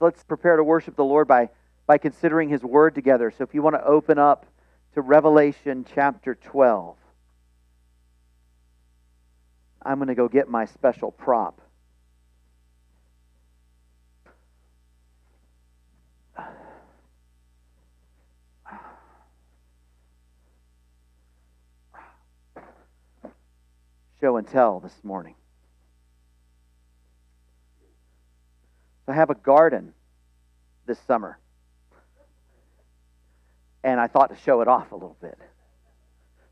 [0.00, 1.48] Let's prepare to worship the Lord by,
[1.86, 3.30] by considering His Word together.
[3.30, 4.46] So if you want to open up
[4.94, 6.96] to Revelation chapter 12,
[9.82, 11.60] I'm going to go get my special prop.
[24.20, 25.35] Show and tell this morning.
[29.08, 29.92] I have a garden
[30.86, 31.38] this summer.
[33.84, 35.38] And I thought to show it off a little bit.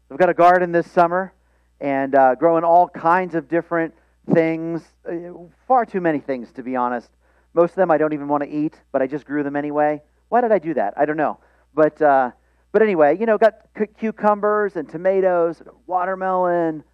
[0.09, 1.33] So I've got a garden this summer
[1.81, 3.95] and uh, growing all kinds of different
[4.33, 4.83] things.
[5.09, 5.33] Uh,
[5.67, 7.11] far too many things, to be honest.
[7.55, 10.01] Most of them I don't even want to eat, but I just grew them anyway.
[10.29, 10.95] Why did I do that?
[10.97, 11.39] I don't know.
[11.75, 12.31] But, uh,
[12.71, 16.85] but anyway, you know, got c- cucumbers and tomatoes, watermelon,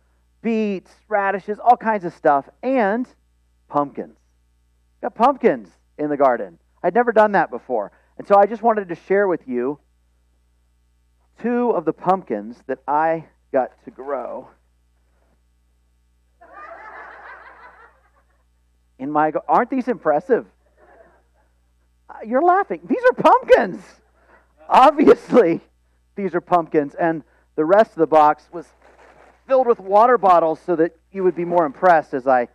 [0.42, 3.06] beets, radishes, all kinds of stuff, and
[3.68, 4.19] pumpkins.
[5.02, 5.68] Got pumpkins
[5.98, 6.58] in the garden.
[6.82, 7.92] I'd never done that before.
[8.18, 9.78] And so I just wanted to share with you
[11.40, 14.48] two of the pumpkins that I got to grow
[19.00, 20.46] in my aren't these impressive?
[22.08, 22.80] Uh, you're laughing.
[22.86, 23.82] These are pumpkins.
[24.68, 25.60] Obviously,
[26.14, 27.24] these are pumpkins and
[27.56, 28.66] the rest of the box was
[29.48, 32.48] filled with water bottles so that you would be more impressed as I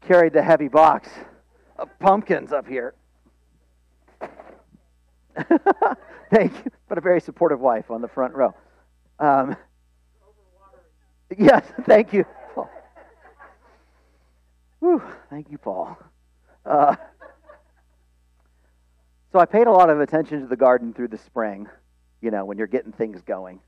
[0.00, 1.08] carried the heavy box
[2.00, 2.94] pumpkins up here.
[6.30, 6.70] Thank you.
[6.88, 8.54] But a very supportive wife on the front row.
[9.18, 9.56] Um,
[11.36, 12.24] yes, thank you.
[12.54, 12.70] Paul.
[14.80, 15.96] Whew, thank you, Paul.
[16.66, 16.96] Uh,
[19.32, 21.68] so I paid a lot of attention to the garden through the spring,
[22.20, 23.60] you know, when you're getting things going.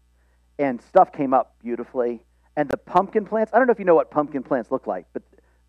[0.59, 2.23] And stuff came up beautifully.
[2.57, 5.07] And the pumpkin plants, I don't know if you know what pumpkin plants look like,
[5.12, 5.23] but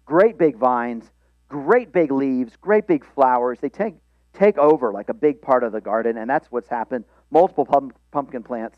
[0.05, 1.11] great big vines,
[1.47, 3.59] great big leaves, great big flowers.
[3.59, 3.95] They take,
[4.33, 7.05] take over like a big part of the garden, and that's what's happened.
[7.31, 8.77] Multiple pump, pumpkin plants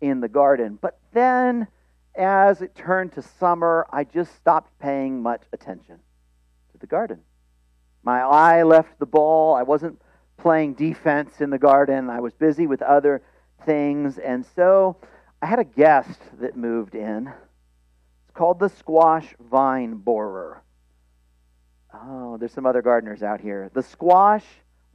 [0.00, 0.78] in the garden.
[0.80, 1.66] But then,
[2.14, 5.98] as it turned to summer, I just stopped paying much attention
[6.72, 7.20] to the garden.
[8.02, 9.54] My eye left the ball.
[9.54, 10.00] I wasn't
[10.36, 12.08] playing defense in the garden.
[12.08, 13.22] I was busy with other
[13.66, 14.18] things.
[14.18, 14.96] And so
[15.42, 17.26] I had a guest that moved in.
[17.26, 20.62] It's called the squash vine borer.
[21.92, 23.70] Oh, there's some other gardeners out here.
[23.72, 24.44] The squash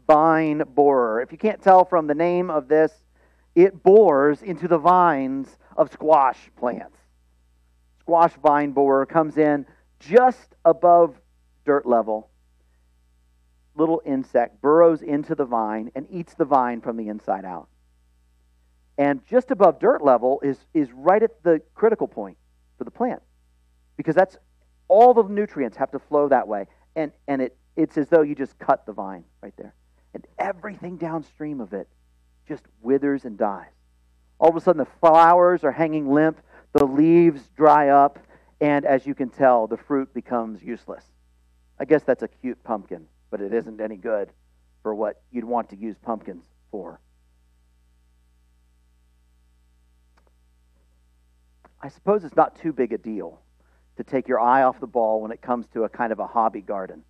[0.07, 1.21] vine borer.
[1.21, 2.91] If you can't tell from the name of this,
[3.55, 6.97] it bores into the vines of squash plants.
[7.99, 9.65] Squash vine borer comes in
[9.99, 11.15] just above
[11.65, 12.29] dirt level.
[13.75, 17.69] Little insect burrows into the vine and eats the vine from the inside out.
[18.97, 22.37] And just above dirt level is, is right at the critical point
[22.77, 23.23] for the plant
[23.97, 24.37] because that's
[24.87, 28.35] all the nutrients have to flow that way and, and it, it's as though you
[28.35, 29.73] just cut the vine right there.
[30.13, 31.87] And everything downstream of it
[32.47, 33.71] just withers and dies.
[34.39, 36.39] All of a sudden, the flowers are hanging limp,
[36.73, 38.19] the leaves dry up,
[38.59, 41.03] and as you can tell, the fruit becomes useless.
[41.79, 44.29] I guess that's a cute pumpkin, but it isn't any good
[44.81, 46.99] for what you'd want to use pumpkins for.
[51.81, 53.39] I suppose it's not too big a deal
[53.97, 56.27] to take your eye off the ball when it comes to a kind of a
[56.27, 57.03] hobby garden.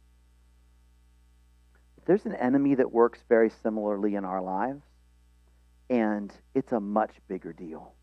[1.96, 4.84] But there's an enemy that works very similarly in our lives,
[5.90, 7.94] and it's a much bigger deal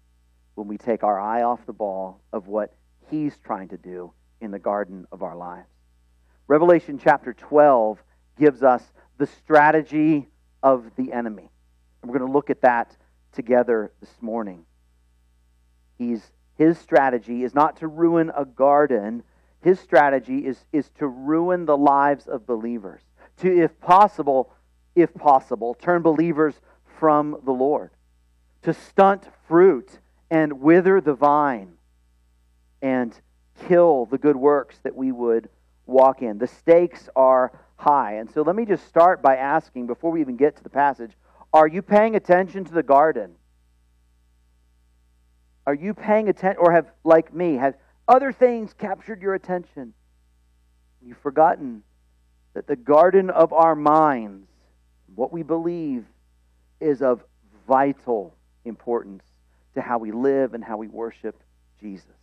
[0.55, 2.75] when we take our eye off the ball of what
[3.11, 5.69] he's trying to do in the garden of our lives.
[6.49, 8.03] Revelation chapter 12
[8.39, 8.83] gives us
[9.19, 10.29] the strategy
[10.63, 11.51] of the enemy.
[12.03, 12.97] And we're going to look at that
[13.33, 14.65] together this morning.
[15.99, 16.23] He's
[16.61, 19.23] his strategy is not to ruin a garden.
[19.63, 23.01] His strategy is, is to ruin the lives of believers.
[23.39, 24.53] To, if possible,
[24.95, 26.61] if possible, turn believers
[26.99, 27.93] from the Lord.
[28.65, 30.01] To stunt fruit
[30.31, 31.79] and wither the vine
[32.83, 33.19] and
[33.67, 35.49] kill the good works that we would
[35.87, 36.37] walk in.
[36.37, 38.17] The stakes are high.
[38.17, 41.13] And so let me just start by asking, before we even get to the passage,
[41.55, 43.37] are you paying attention to the garden?
[45.71, 47.77] Are you paying attention, or have, like me, have
[48.09, 49.95] other things captured your attention?
[51.01, 51.85] You've forgotten
[52.55, 54.49] that the garden of our minds,
[55.15, 56.07] what we believe,
[56.81, 57.23] is of
[57.69, 58.35] vital
[58.65, 59.23] importance
[59.75, 61.41] to how we live and how we worship
[61.81, 62.17] Jesus.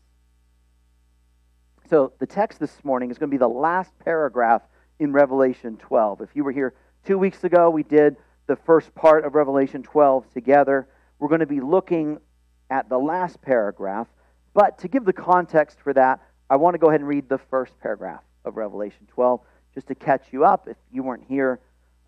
[1.90, 4.64] So, the text this morning is going to be the last paragraph
[5.00, 6.20] in Revelation 12.
[6.20, 6.74] If you were here
[7.06, 8.18] two weeks ago, we did
[8.48, 10.90] the first part of Revelation 12 together.
[11.18, 12.20] We're going to be looking
[12.70, 14.08] at the last paragraph.
[14.54, 17.38] But to give the context for that, I want to go ahead and read the
[17.38, 19.42] first paragraph of Revelation 12
[19.74, 21.60] just to catch you up if you weren't here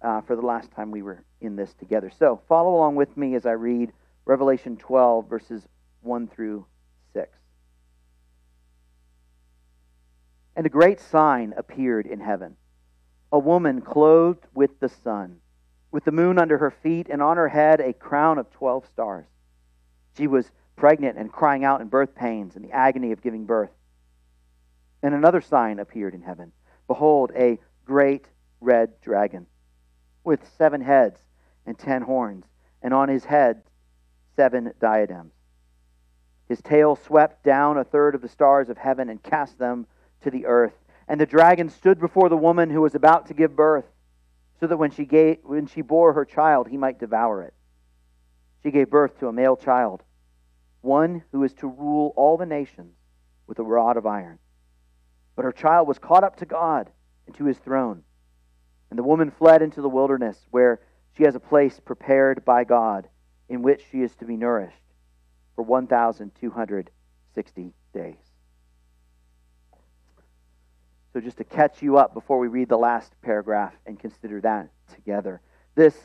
[0.01, 2.11] uh, for the last time we were in this together.
[2.17, 3.91] So follow along with me as I read
[4.25, 5.67] Revelation 12, verses
[6.01, 6.65] 1 through
[7.13, 7.29] 6.
[10.55, 12.55] And a great sign appeared in heaven
[13.31, 15.39] a woman clothed with the sun,
[15.91, 19.27] with the moon under her feet, and on her head a crown of 12 stars.
[20.17, 23.71] She was pregnant and crying out in birth pains and the agony of giving birth.
[25.01, 26.51] And another sign appeared in heaven
[26.87, 28.27] Behold, a great
[28.61, 29.45] red dragon
[30.23, 31.19] with seven heads
[31.65, 32.45] and ten horns,
[32.81, 33.61] and on his head
[34.35, 35.33] seven diadems.
[36.47, 39.85] His tail swept down a third of the stars of heaven and cast them
[40.21, 40.73] to the earth.
[41.07, 43.85] And the dragon stood before the woman who was about to give birth,
[44.59, 47.53] so that when she, gave, when she bore her child, he might devour it.
[48.63, 50.03] She gave birth to a male child,
[50.81, 52.95] one who is to rule all the nations
[53.47, 54.39] with a rod of iron.
[55.35, 56.89] But her child was caught up to God
[57.25, 58.03] and to his throne.
[58.89, 60.81] And the woman fled into the wilderness, where
[61.15, 63.07] she has a place prepared by God
[63.47, 64.81] in which she is to be nourished
[65.55, 68.15] for 1,260 days.
[71.13, 74.69] So, just to catch you up before we read the last paragraph and consider that
[74.93, 75.41] together.
[75.75, 75.95] This,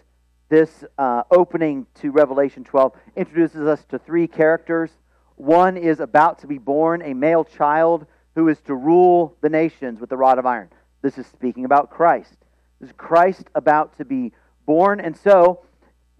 [0.55, 4.89] this uh, opening to Revelation 12 introduces us to three characters.
[5.35, 8.06] One is about to be born, a male child
[8.37, 10.69] who is to rule the nations with the rod of iron.
[11.03, 12.37] This is speaking about Christ.
[12.79, 14.33] This is Christ about to be
[14.65, 15.01] born.
[15.01, 15.65] And so,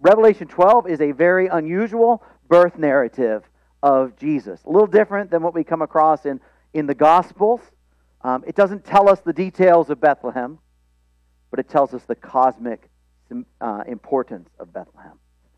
[0.01, 3.43] Revelation 12 is a very unusual birth narrative
[3.81, 4.59] of Jesus.
[4.65, 6.41] A little different than what we come across in,
[6.73, 7.61] in the Gospels.
[8.21, 10.59] Um, it doesn't tell us the details of Bethlehem,
[11.51, 12.89] but it tells us the cosmic
[13.61, 15.13] uh, importance of Bethlehem.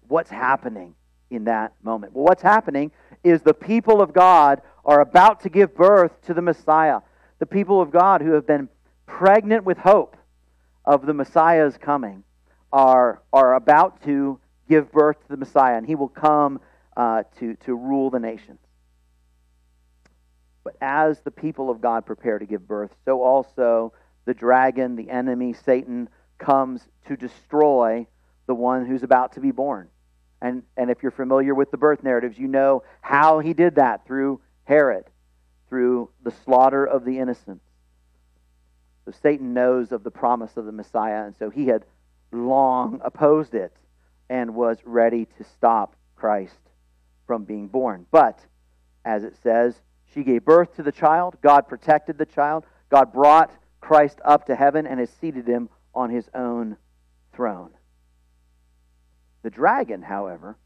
[0.07, 0.95] What's happening
[1.29, 2.13] in that moment?
[2.13, 2.91] Well, what's happening
[3.23, 7.01] is the people of God are about to give birth to the Messiah.
[7.39, 8.69] The people of God who have been
[9.05, 10.15] pregnant with hope
[10.85, 12.23] of the Messiah's coming
[12.71, 14.39] are, are about to
[14.69, 16.59] give birth to the Messiah, and he will come
[16.95, 18.59] uh, to, to rule the nations.
[20.63, 23.93] But as the people of God prepare to give birth, so also
[24.25, 28.07] the dragon, the enemy, Satan, comes to destroy
[28.45, 29.89] the one who's about to be born.
[30.41, 34.05] And, and if you're familiar with the birth narratives, you know how he did that
[34.05, 35.05] through Herod,
[35.69, 37.65] through the slaughter of the innocents.
[39.05, 41.85] So Satan knows of the promise of the Messiah, and so he had
[42.31, 43.73] long opposed it
[44.29, 46.59] and was ready to stop Christ
[47.25, 48.05] from being born.
[48.11, 48.39] But,
[49.05, 49.75] as it says,
[50.13, 51.37] she gave birth to the child.
[51.41, 52.65] God protected the child.
[52.89, 53.51] God brought
[53.81, 56.77] Christ up to heaven and has seated him on his own
[57.33, 57.71] throne.
[59.41, 60.57] The dragon, however,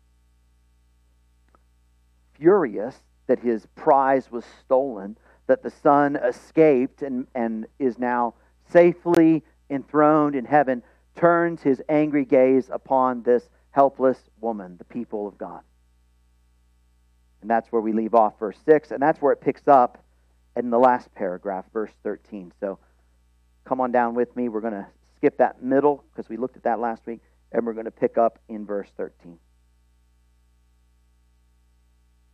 [2.33, 2.95] furious
[3.27, 5.17] that his prize was stolen,
[5.47, 8.33] that the Son escaped and, and is now
[8.71, 10.83] safely enthroned in heaven,
[11.15, 15.61] turns his angry gaze upon this helpless woman, the people of God.
[17.41, 20.03] And that's where we leave off verse 6, and that's where it picks up
[20.57, 22.51] in the last paragraph, verse 13.
[22.59, 22.79] So
[23.63, 24.49] come on down with me.
[24.49, 24.87] We're going to
[25.21, 27.19] skip that middle because we looked at that last week,
[27.51, 29.37] and we're going to pick up in verse 13.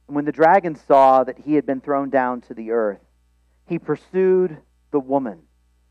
[0.06, 3.02] When the dragon saw that he had been thrown down to the earth,
[3.66, 4.56] he pursued
[4.92, 5.40] the woman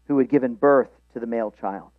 [0.09, 1.91] who had given birth to the male child.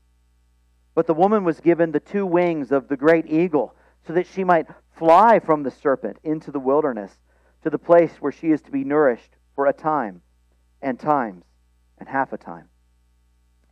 [0.96, 3.76] But the woman was given the two wings of the great eagle,
[4.08, 4.66] so that she might
[4.98, 7.12] fly from the serpent into the wilderness,
[7.62, 10.24] to the place where she is to be nourished for a time,
[10.82, 11.44] and times,
[12.00, 12.68] and half a time.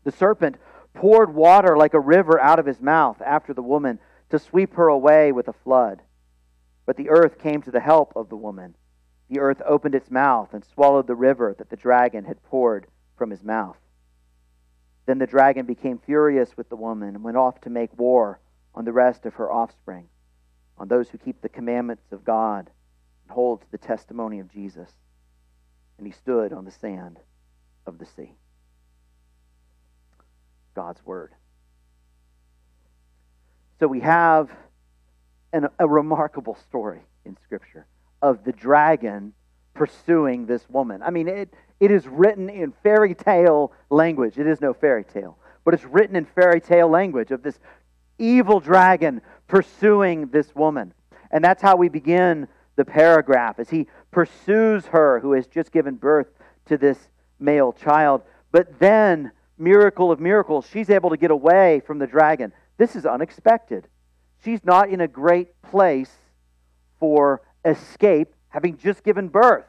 [0.03, 0.57] The serpent
[0.95, 3.99] poured water like a river out of his mouth after the woman
[4.29, 6.01] to sweep her away with a flood.
[6.85, 8.75] But the earth came to the help of the woman.
[9.29, 12.87] The earth opened its mouth and swallowed the river that the dragon had poured
[13.17, 13.77] from his mouth.
[15.05, 18.39] Then the dragon became furious with the woman and went off to make war
[18.73, 20.07] on the rest of her offspring,
[20.77, 22.69] on those who keep the commandments of God
[23.23, 24.89] and hold to the testimony of Jesus.
[25.97, 27.19] And he stood on the sand
[27.85, 28.33] of the sea.
[30.75, 31.31] God's Word.
[33.79, 34.49] So we have
[35.53, 37.87] an, a remarkable story in Scripture
[38.21, 39.33] of the dragon
[39.73, 41.01] pursuing this woman.
[41.01, 44.37] I mean, it, it is written in fairy tale language.
[44.37, 47.59] It is no fairy tale, but it's written in fairy tale language of this
[48.17, 50.93] evil dragon pursuing this woman.
[51.31, 55.95] And that's how we begin the paragraph as he pursues her who has just given
[55.95, 56.27] birth
[56.67, 56.97] to this
[57.39, 58.21] male child.
[58.51, 62.51] But then, miracle of miracles, she's able to get away from the dragon.
[62.77, 63.87] This is unexpected.
[64.43, 66.11] She's not in a great place
[66.99, 69.65] for escape, having just given birth.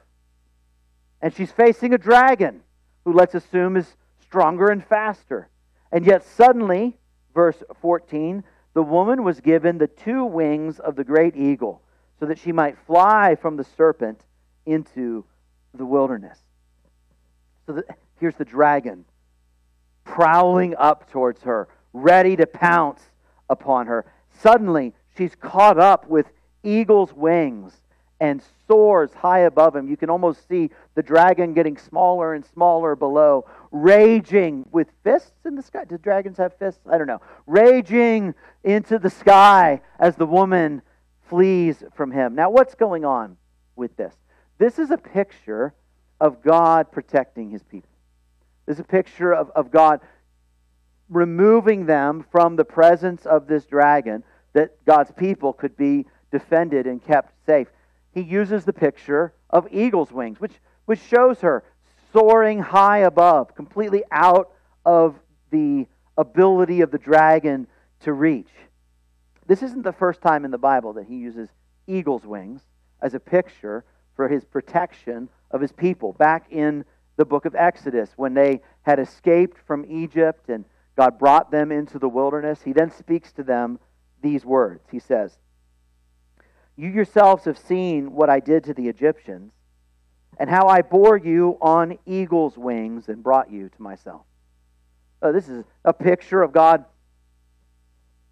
[1.22, 2.62] And she's facing a dragon
[3.04, 5.48] who, let's assume, is stronger and faster.
[5.92, 6.98] And yet, suddenly,
[7.36, 11.82] Verse 14 The woman was given the two wings of the great eagle,
[12.18, 14.22] so that she might fly from the serpent
[14.64, 15.24] into
[15.74, 16.38] the wilderness.
[17.66, 17.84] So the,
[18.18, 19.04] here's the dragon
[20.06, 23.02] prowling up towards her, ready to pounce
[23.50, 24.06] upon her.
[24.40, 26.26] Suddenly, she's caught up with
[26.62, 27.74] eagle's wings
[28.18, 29.88] and soars high above him.
[29.88, 35.54] You can almost see the dragon getting smaller and smaller below, raging with fists in
[35.54, 35.84] the sky.
[35.84, 36.80] Do dragons have fists?
[36.90, 37.20] I don't know.
[37.46, 38.34] Raging
[38.64, 40.80] into the sky as the woman
[41.28, 42.34] flees from him.
[42.34, 43.36] Now, what's going on
[43.74, 44.14] with this?
[44.58, 45.74] This is a picture
[46.20, 47.90] of God protecting his people.
[48.66, 50.00] This is a picture of, of God
[51.08, 57.02] removing them from the presence of this dragon that God's people could be defended and
[57.02, 57.68] kept safe.
[58.12, 60.54] He uses the picture of eagle's wings, which,
[60.86, 61.62] which shows her
[62.12, 64.50] soaring high above, completely out
[64.84, 65.16] of
[65.50, 67.66] the ability of the dragon
[68.00, 68.50] to reach.
[69.46, 71.48] This isn't the first time in the Bible that he uses
[71.86, 72.62] eagle's wings
[73.00, 73.84] as a picture
[74.16, 76.14] for his protection of his people.
[76.14, 76.84] Back in
[77.16, 80.64] the book of Exodus, when they had escaped from Egypt and
[80.96, 83.78] God brought them into the wilderness, he then speaks to them
[84.22, 84.82] these words.
[84.90, 85.36] He says,
[86.76, 89.52] You yourselves have seen what I did to the Egyptians,
[90.38, 94.22] and how I bore you on eagle's wings and brought you to myself.
[95.22, 96.84] Uh, this is a picture of God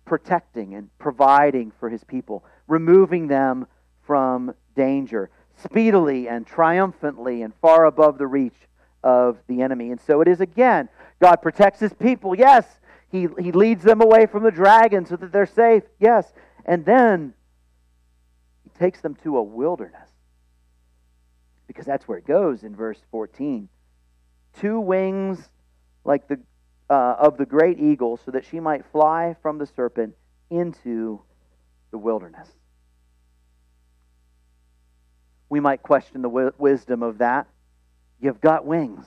[0.04, 3.66] protecting and providing for his people, removing them
[4.02, 8.56] from danger, speedily and triumphantly and far above the reach
[9.04, 9.90] of the enemy.
[9.90, 10.88] And so it is again
[11.20, 12.34] God protects his people.
[12.34, 12.66] Yes.
[13.12, 15.84] He, he leads them away from the dragon so that they're safe.
[16.00, 16.32] Yes.
[16.64, 17.34] And then
[18.64, 20.08] he takes them to a wilderness.
[21.68, 23.68] Because that's where it goes in verse 14.
[24.58, 25.48] Two wings
[26.04, 26.40] like the
[26.90, 30.14] uh, of the great eagle, so that she might fly from the serpent
[30.50, 31.22] into
[31.90, 32.48] the wilderness.
[35.48, 37.46] We might question the wisdom of that.
[38.24, 39.04] You've got wings.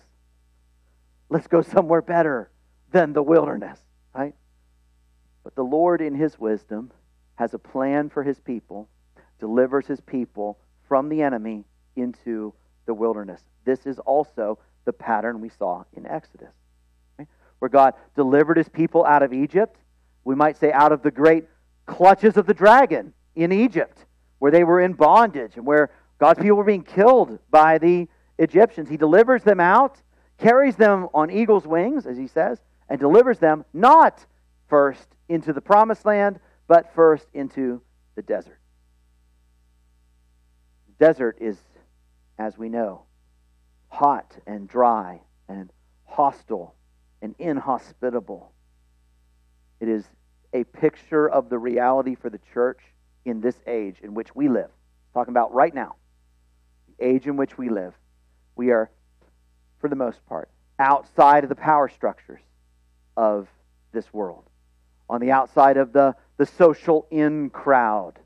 [1.27, 2.51] Let's go somewhere better
[2.91, 3.79] than the wilderness,
[4.13, 4.36] right?
[5.43, 6.91] But the Lord, in His wisdom,
[7.33, 8.88] has a plan for His people,
[9.39, 12.53] delivers His people from the enemy into
[12.86, 13.41] the wilderness.
[13.65, 16.53] This is also the pattern we saw in Exodus,
[17.17, 17.27] right?
[17.57, 19.77] where God delivered His people out of Egypt.
[20.25, 21.45] We might say out of the great
[21.88, 24.05] clutches of the dragon in Egypt,
[24.38, 28.07] where they were in bondage and where God's people were being killed by the
[28.38, 28.89] Egyptians.
[28.89, 30.01] He delivers them out
[30.38, 34.25] carries them on eagle's wings, as he says, and delivers them not
[34.67, 37.82] first into the promised land, but first into
[38.15, 38.60] the desert.
[40.88, 41.58] The desert is,
[42.38, 43.03] as we know,
[43.89, 45.72] hot and dry and
[46.06, 46.75] hostile
[47.22, 48.51] and inhospitable.
[49.79, 50.06] It is
[50.53, 52.82] a picture of the reality for the church
[53.25, 54.70] in this age in which we live.
[55.13, 55.96] Talking about right now,
[56.88, 57.94] the age in which we live.
[58.57, 58.89] We are
[59.79, 60.49] for the most part,
[60.79, 62.41] outside of the power structures
[63.15, 63.47] of
[63.91, 64.49] this world,
[65.07, 68.19] on the outside of the, the social in crowd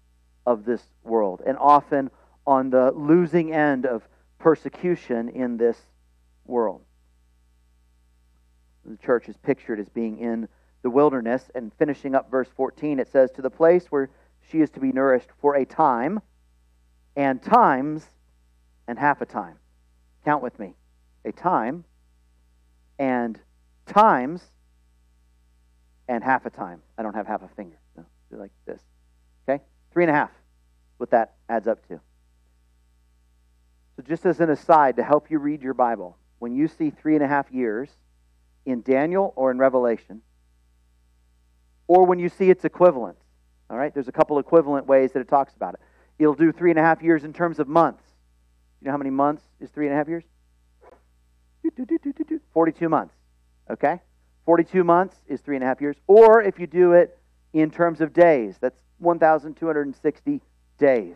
[0.45, 2.09] of this world, and often
[2.47, 4.07] on the losing end of
[4.39, 5.77] persecution in this
[6.45, 6.81] world.
[8.85, 10.47] The church is pictured as being in
[10.81, 14.09] the wilderness, and finishing up verse 14, it says, To the place where
[14.49, 16.21] she is to be nourished for a time,
[17.15, 18.05] and times,
[18.87, 19.57] and half a time.
[20.25, 20.73] Count with me
[21.25, 21.83] a time
[22.99, 23.39] and
[23.85, 24.43] times
[26.07, 26.81] and half a time.
[26.97, 27.77] I don't have half a finger.
[28.29, 28.81] Do like this.
[29.47, 29.63] Okay?
[29.91, 30.31] Three and a half.
[30.97, 31.99] What that adds up to.
[33.95, 37.15] So, just as an aside to help you read your Bible, when you see three
[37.15, 37.89] and a half years
[38.65, 40.21] in Daniel or in Revelation,
[41.87, 43.17] or when you see its equivalent,
[43.69, 45.79] all right, there's a couple equivalent ways that it talks about it.
[46.19, 48.03] It'll do three and a half years in terms of months.
[48.81, 50.23] You know how many months is three and a half years?
[52.53, 53.13] 42 months.
[53.69, 53.99] Okay?
[54.45, 55.95] 42 months is three and a half years.
[56.07, 57.17] Or if you do it
[57.53, 60.41] in terms of days, that's 1,260
[60.79, 61.15] days.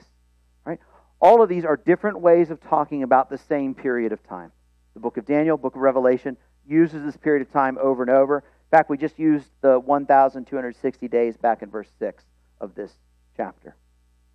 [0.64, 0.80] Right?
[1.20, 4.52] All of these are different ways of talking about the same period of time.
[4.94, 8.38] The book of Daniel, book of Revelation uses this period of time over and over.
[8.38, 12.24] In fact, we just used the 1,260 days back in verse 6
[12.62, 12.92] of this
[13.36, 13.76] chapter.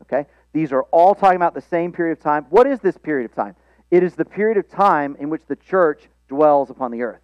[0.03, 0.27] Okay?
[0.53, 2.47] These are all talking about the same period of time.
[2.51, 3.57] What is this period of time?
[3.91, 7.21] It is the period of time in which the church dwells upon the earth.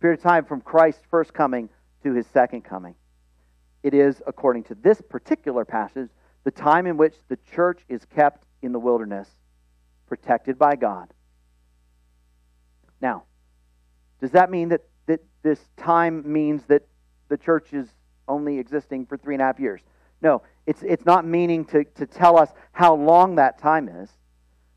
[0.00, 1.68] Period of time from Christ's first coming
[2.02, 2.94] to his second coming.
[3.82, 6.08] It is, according to this particular passage,
[6.44, 9.28] the time in which the church is kept in the wilderness,
[10.08, 11.12] protected by God.
[13.00, 13.24] Now,
[14.20, 16.82] does that mean that, that this time means that
[17.28, 17.88] the church is
[18.28, 19.80] only existing for three and a half years.
[20.22, 24.10] No, it's, it's not meaning to, to tell us how long that time is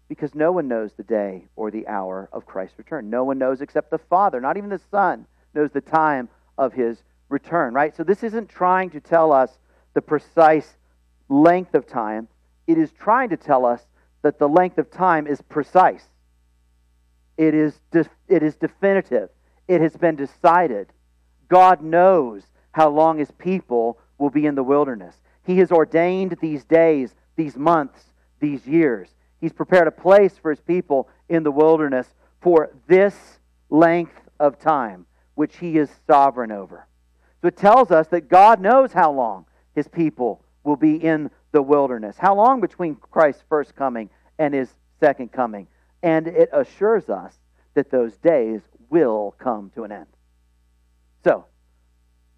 [0.07, 3.09] because no one knows the day or the hour of Christ's return.
[3.09, 7.03] No one knows except the Father, not even the Son knows the time of his
[7.29, 7.95] return, right?
[7.95, 9.57] So this isn't trying to tell us
[9.93, 10.77] the precise
[11.29, 12.27] length of time.
[12.67, 13.81] It is trying to tell us
[14.21, 16.03] that the length of time is precise.
[17.37, 19.29] It is, de- it is definitive.
[19.67, 20.91] It has been decided.
[21.47, 25.15] God knows how long his people will be in the wilderness.
[25.49, 29.09] He has ordained these days, these months, these years.
[29.41, 32.05] He's prepared a place for his people in the wilderness
[32.39, 33.15] for this
[33.71, 36.85] length of time, which he is sovereign over.
[37.41, 41.63] So it tells us that God knows how long his people will be in the
[41.63, 45.65] wilderness, how long between Christ's first coming and his second coming.
[46.03, 47.33] And it assures us
[47.73, 50.05] that those days will come to an end.
[51.23, 51.45] So,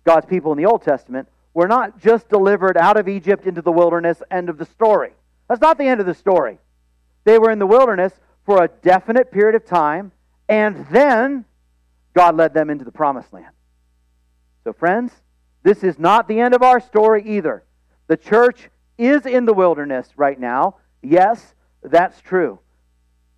[0.05, 3.72] God's people in the Old Testament were not just delivered out of Egypt into the
[3.72, 5.12] wilderness, end of the story.
[5.48, 6.60] That's not the end of the story.
[7.24, 8.13] They were in the wilderness
[8.46, 10.12] for a definite period of time,
[10.48, 11.46] and then
[12.13, 13.53] God led them into the promised land.
[14.63, 15.12] So, friends,
[15.63, 17.63] this is not the end of our story either.
[18.08, 20.75] The church is in the wilderness right now.
[21.01, 21.53] Yes,
[21.84, 22.60] that's true.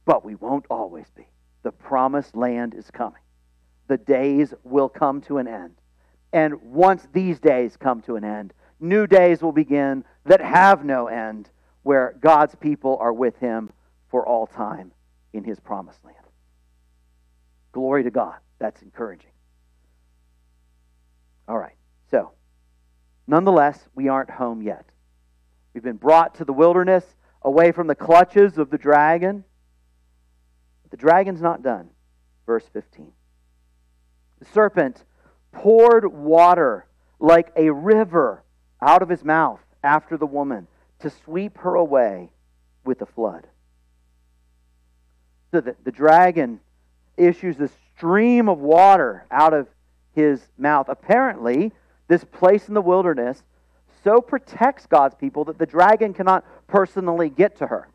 [0.05, 1.27] But we won't always be.
[1.63, 3.21] The promised land is coming.
[3.87, 5.75] The days will come to an end.
[6.33, 11.07] And once these days come to an end, new days will begin that have no
[11.07, 11.49] end,
[11.83, 13.69] where God's people are with him
[14.09, 14.91] for all time
[15.31, 16.17] in his promised land.
[17.71, 18.35] Glory to God.
[18.59, 19.29] That's encouraging.
[21.47, 21.75] All right.
[22.09, 22.31] So,
[23.27, 24.85] nonetheless, we aren't home yet.
[25.73, 27.03] We've been brought to the wilderness
[27.41, 29.43] away from the clutches of the dragon.
[30.83, 31.89] But the dragon's not done.
[32.45, 33.11] Verse 15.
[34.39, 35.03] The serpent
[35.53, 36.85] poured water
[37.19, 38.43] like a river
[38.81, 40.67] out of his mouth after the woman
[40.99, 42.29] to sweep her away
[42.83, 43.47] with a flood.
[45.51, 46.59] So the, the dragon
[47.15, 49.67] issues a stream of water out of
[50.13, 50.87] his mouth.
[50.89, 51.71] Apparently,
[52.07, 53.43] this place in the wilderness
[54.03, 57.87] so protects God's people that the dragon cannot personally get to her.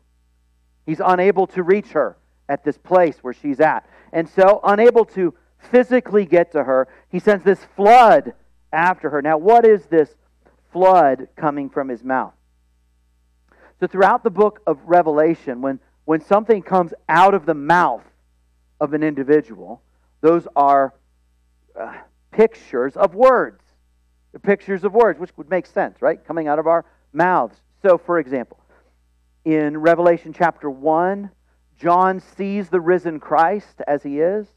[0.85, 3.87] He's unable to reach her at this place where she's at.
[4.11, 8.33] And so, unable to physically get to her, he sends this flood
[8.71, 9.21] after her.
[9.21, 10.09] Now, what is this
[10.71, 12.33] flood coming from his mouth?
[13.79, 18.03] So, throughout the book of Revelation, when, when something comes out of the mouth
[18.79, 19.81] of an individual,
[20.21, 20.93] those are
[21.79, 21.93] uh,
[22.31, 23.61] pictures of words.
[24.33, 26.23] The pictures of words, which would make sense, right?
[26.25, 27.55] Coming out of our mouths.
[27.81, 28.59] So, for example,
[29.45, 31.31] in Revelation chapter 1,
[31.79, 34.47] John sees the risen Christ as he is.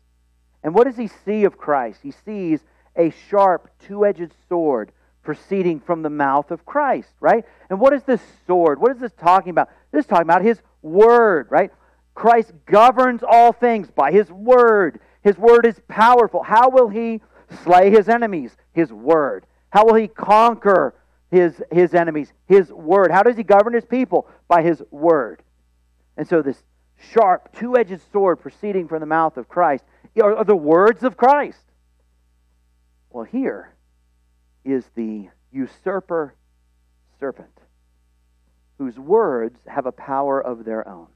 [0.62, 2.00] And what does he see of Christ?
[2.02, 2.60] He sees
[2.96, 7.44] a sharp, two edged sword proceeding from the mouth of Christ, right?
[7.70, 8.80] And what is this sword?
[8.80, 9.68] What is this talking about?
[9.92, 11.70] This is talking about his word, right?
[12.14, 15.00] Christ governs all things by his word.
[15.22, 16.42] His word is powerful.
[16.42, 17.20] How will he
[17.62, 18.56] slay his enemies?
[18.72, 19.46] His word.
[19.70, 20.94] How will he conquer
[21.30, 22.32] his, his enemies?
[22.46, 23.10] His word.
[23.10, 24.28] How does he govern his people?
[24.48, 25.42] By his word.
[26.16, 26.62] And so, this
[27.12, 29.84] sharp, two edged sword proceeding from the mouth of Christ
[30.20, 31.64] are, the words of Christ.
[33.10, 33.74] Well, here
[34.64, 36.34] is the usurper
[37.18, 37.58] serpent,
[38.78, 41.08] whose words have a power of their own,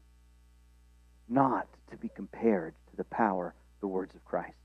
[1.28, 4.56] not to be compared to the power the words of Christ.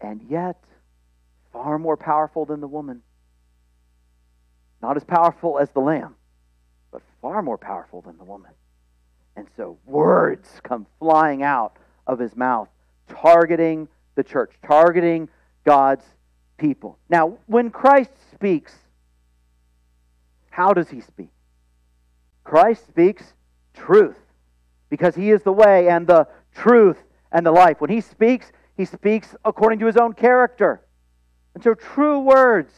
[0.00, 0.62] And yet,
[1.52, 3.02] far more powerful than the woman.
[4.82, 6.16] Not as powerful as the lamb,
[6.90, 8.52] but far more powerful than the woman.
[9.34, 12.68] And so words come flying out of his mouth,
[13.08, 15.28] targeting the church, targeting
[15.64, 16.04] God's
[16.56, 16.98] people.
[17.08, 18.72] Now, when Christ speaks,
[20.50, 21.30] how does he speak?
[22.44, 23.34] Christ speaks
[23.74, 24.16] truth
[24.88, 26.98] because he is the way and the truth
[27.32, 27.80] and the life.
[27.80, 30.80] When he speaks, he speaks according to his own character.
[31.54, 32.72] And so true words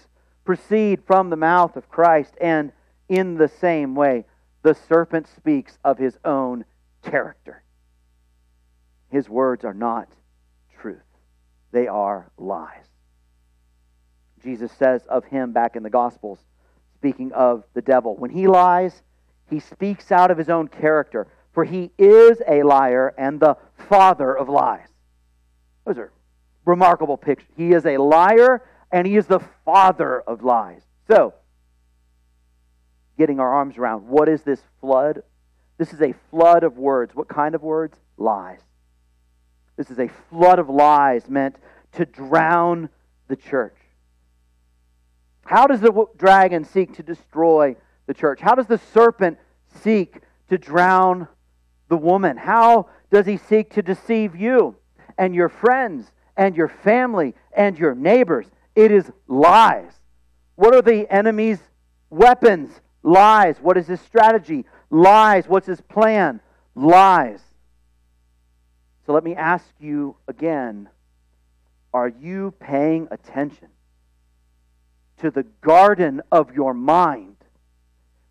[0.44, 2.72] proceed from the mouth of Christ, and
[3.08, 4.24] in the same way,
[4.62, 6.64] the serpent speaks of his own
[7.02, 7.62] character.
[9.10, 10.08] His words are not
[10.80, 11.02] truth,
[11.72, 12.84] they are lies.
[14.42, 16.38] Jesus says of him back in the Gospels,
[16.94, 19.02] speaking of the devil, when he lies,
[19.50, 23.56] he speaks out of his own character, for he is a liar and the
[23.88, 24.88] father of lies.
[25.84, 26.12] Those are
[26.64, 27.48] remarkable pictures.
[27.56, 30.82] He is a liar and he is the father of lies.
[31.08, 31.34] So,
[33.16, 35.22] getting our arms around what is this flood?
[35.78, 37.14] This is a flood of words.
[37.14, 37.96] What kind of words?
[38.16, 38.60] Lies.
[39.78, 41.54] This is a flood of lies meant
[41.92, 42.88] to drown
[43.28, 43.76] the church.
[45.44, 48.40] How does the dragon seek to destroy the church?
[48.40, 49.38] How does the serpent
[49.82, 50.16] seek
[50.50, 51.28] to drown
[51.88, 52.36] the woman?
[52.36, 54.74] How does he seek to deceive you
[55.16, 58.46] and your friends and your family and your neighbors?
[58.74, 59.92] It is lies.
[60.56, 61.60] What are the enemy's
[62.10, 62.72] weapons?
[63.04, 63.58] Lies.
[63.60, 64.66] What is his strategy?
[64.90, 65.46] Lies.
[65.46, 66.40] What's his plan?
[66.74, 67.40] Lies.
[69.08, 70.90] So let me ask you again
[71.94, 73.68] are you paying attention
[75.22, 77.36] to the garden of your mind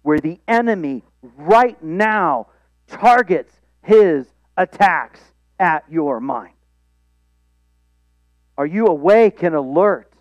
[0.03, 1.01] where the enemy
[1.35, 2.49] right now
[2.85, 5.19] targets his attacks
[5.59, 6.53] at your mind?
[8.55, 10.13] Are you awake and alert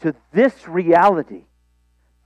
[0.00, 1.44] to this reality?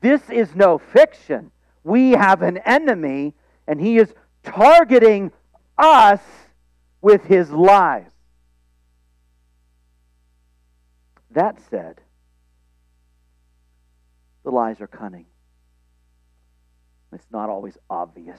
[0.00, 1.52] This is no fiction.
[1.84, 3.34] We have an enemy,
[3.68, 5.30] and he is targeting
[5.78, 6.18] us
[7.02, 8.10] with his lies.
[11.32, 12.00] That said,
[14.44, 15.26] the lies are cunning.
[17.12, 18.38] It's not always obvious.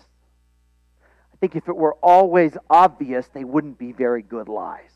[1.33, 4.89] I think if it were always obvious, they wouldn't be very good lies.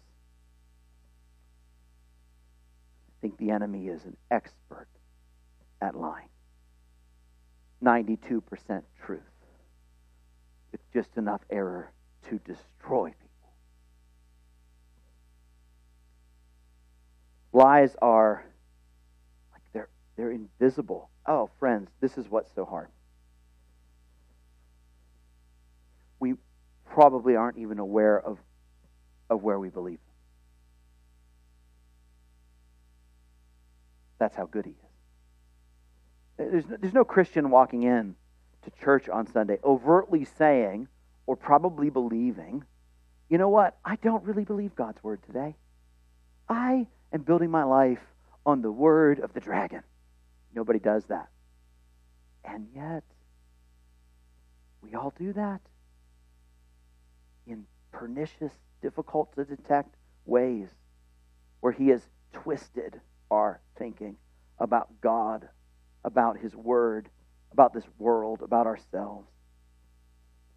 [3.10, 4.88] I think the enemy is an expert
[5.82, 6.30] at lying.
[7.84, 8.42] 92%
[9.06, 9.22] truth,
[10.72, 11.92] with just enough error
[12.30, 13.27] to destroy people.
[17.58, 18.46] Lies are
[19.52, 21.10] like they're they're invisible.
[21.26, 22.90] Oh, friends, this is what's so hard.
[26.20, 26.36] We
[26.86, 28.38] probably aren't even aware of
[29.28, 29.98] of where we believe.
[34.20, 34.76] That's how good he
[36.38, 36.62] is.
[36.68, 38.14] There's, there's no Christian walking in
[38.66, 40.90] to church on Sunday overtly saying
[41.26, 42.66] or probably believing,
[43.30, 43.80] you know what?
[43.84, 45.56] I don't really believe God's word today.
[46.48, 48.02] I am building my life
[48.46, 49.84] on the word of the dragon.
[50.54, 51.28] Nobody does that.
[52.44, 53.04] And yet,
[54.82, 55.62] we all do that
[57.46, 60.70] in pernicious, difficult to detect ways
[61.60, 64.16] where he has twisted our thinking
[64.60, 65.48] about God,
[66.04, 67.10] about his word,
[67.52, 69.28] about this world, about ourselves.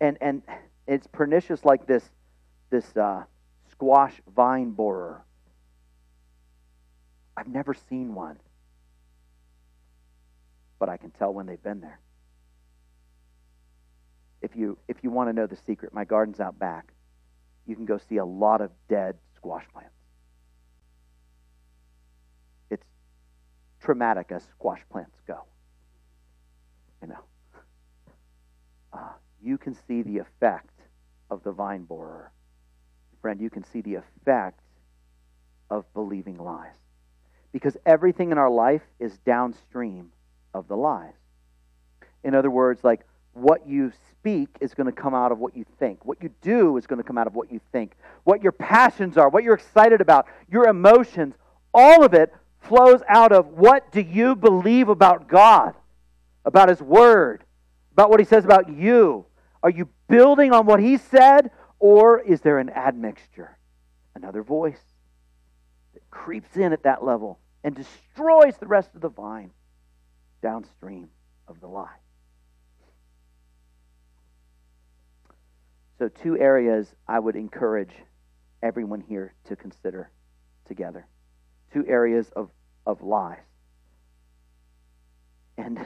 [0.01, 0.43] And and
[0.87, 2.05] it's pernicious like this
[2.71, 3.25] this uh,
[3.71, 5.25] squash vine borer
[7.37, 8.39] I've never seen one,
[10.79, 12.01] but I can tell when they've been there.
[14.43, 16.93] If you if you want to know the secret, my garden's out back.
[17.67, 19.95] You can go see a lot of dead squash plants.
[22.71, 22.87] It's
[23.81, 25.45] traumatic as squash plants go.
[27.03, 27.25] You know,
[28.93, 29.13] uh,
[29.43, 30.81] you can see the effect
[31.31, 32.33] of the vine borer.
[33.21, 34.61] Friend, you can see the effect
[35.69, 36.80] of believing lies
[37.53, 40.11] because everything in our life is downstream
[40.55, 41.15] of the lies.
[42.23, 43.01] In other words, like
[43.33, 46.05] what you speak is going to come out of what you think.
[46.05, 47.93] What you do is going to come out of what you think.
[48.25, 51.35] What your passions are, what you're excited about, your emotions,
[51.73, 55.75] all of it flows out of what do you believe about God,
[56.45, 57.45] about His Word,
[57.93, 59.25] about what He says about you.
[59.63, 63.57] Are you building on what He said, or is there an admixture?
[64.15, 64.90] Another voice
[66.11, 69.51] creeps in at that level and destroys the rest of the vine
[70.43, 71.09] downstream
[71.47, 71.97] of the lie.
[75.99, 77.93] So, two areas I would encourage
[78.63, 80.11] everyone here to consider
[80.67, 81.07] together.
[81.73, 82.49] Two areas of,
[82.87, 83.39] of lies.
[85.59, 85.79] And,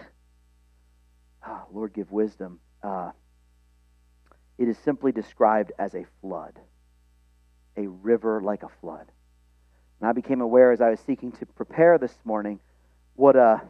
[1.46, 2.60] oh, Lord, give wisdom.
[2.82, 3.10] Uh,
[4.56, 6.60] it is simply described as a flood,
[7.76, 9.10] a river like a flood.
[10.04, 12.60] And I became aware as I was seeking to prepare this morning
[13.14, 13.62] what a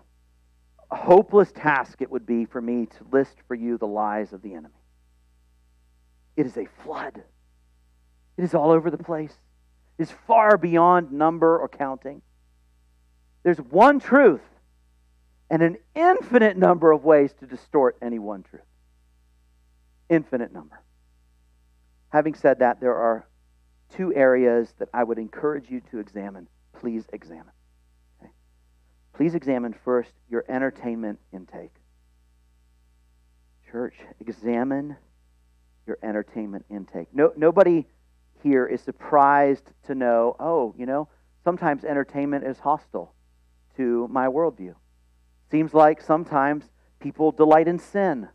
[0.90, 4.52] hopeless task it would be for me to list for you the lies of the
[4.52, 4.74] enemy.
[6.36, 7.22] It is a flood,
[8.36, 9.32] it is all over the place,
[9.96, 12.20] it is far beyond number or counting.
[13.44, 14.42] There's one truth
[15.48, 18.66] and an infinite number of ways to distort any one truth.
[20.08, 20.82] Infinite number.
[22.08, 23.24] Having said that, there are
[23.90, 26.48] two areas that I would encourage you to examine.
[26.78, 27.52] Please examine.
[28.20, 28.30] Okay?
[29.14, 31.74] Please examine first your entertainment intake.
[33.70, 34.96] Church, examine
[35.86, 37.08] your entertainment intake.
[37.12, 37.86] No, nobody
[38.42, 41.08] here is surprised to know, oh, you know,
[41.42, 43.14] sometimes entertainment is hostile
[43.76, 44.74] to my worldview.
[45.50, 46.64] Seems like sometimes
[47.00, 48.28] people delight in sin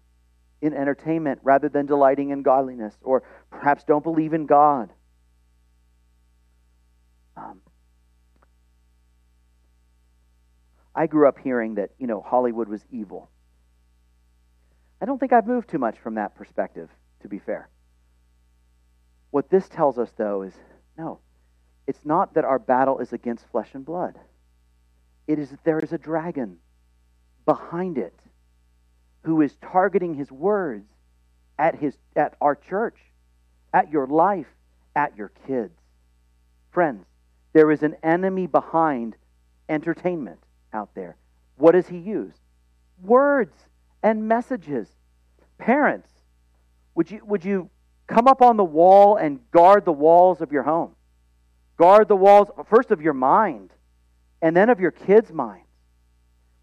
[0.62, 4.91] in entertainment rather than delighting in godliness, or perhaps don't believe in God.
[7.39, 7.62] Um,
[10.93, 13.30] I grew up hearing that, you know, Hollywood was evil.
[15.02, 16.89] I don't think I've moved too much from that perspective,
[17.21, 17.69] to be fair.
[19.32, 20.54] What this tells us, though, is
[20.97, 21.19] no,
[21.88, 24.19] it's not that our battle is against flesh and blood.
[25.28, 26.58] It is that there is a dragon
[27.45, 28.19] behind it
[29.23, 30.89] who is targeting his words
[31.58, 32.97] at, his, at our church,
[33.73, 34.47] at your life,
[34.95, 35.78] at your kids.
[36.71, 37.06] Friends,
[37.53, 39.15] there is an enemy behind
[39.67, 40.39] entertainment
[40.73, 41.17] out there.
[41.57, 42.33] What does he use?
[43.03, 43.55] Words
[44.03, 44.88] and messages.
[45.57, 46.09] Parents,
[46.95, 47.69] would you, would you
[48.07, 50.95] come up on the wall and guard the walls of your home?
[51.77, 53.71] Guard the walls, first of your mind,
[54.41, 55.65] and then of your kids' minds.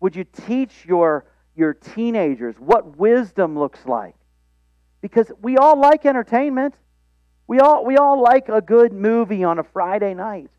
[0.01, 4.15] Would you teach your, your teenagers what wisdom looks like?
[5.01, 6.75] Because we all like entertainment.
[7.47, 10.51] We all, we all like a good movie on a Friday night.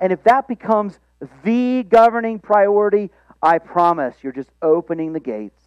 [0.00, 0.98] And if that becomes
[1.42, 3.10] the governing priority,
[3.42, 5.62] I promise you're just opening the gates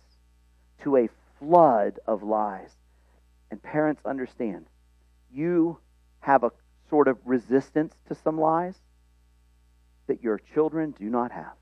[0.83, 2.71] to a flood of lies.
[3.49, 4.65] And parents understand
[5.33, 5.77] you
[6.21, 6.51] have a
[6.89, 8.75] sort of resistance to some lies
[10.07, 11.53] that your children do not have.